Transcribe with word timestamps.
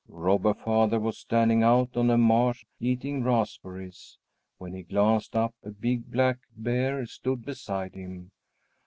Robber 0.07 0.55
Father 0.55 0.99
was 0.99 1.19
standing 1.19 1.61
out 1.61 1.95
on 1.95 2.09
a 2.09 2.17
marsh 2.17 2.65
eating 2.79 3.23
raspberries. 3.23 4.17
When 4.57 4.73
he 4.73 4.81
glanced 4.81 5.35
up, 5.35 5.53
a 5.61 5.69
big 5.69 6.09
black 6.11 6.39
bear 6.57 7.05
stood 7.05 7.45
beside 7.45 7.93
him. 7.93 8.31